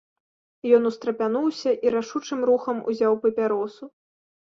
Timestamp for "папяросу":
3.27-3.83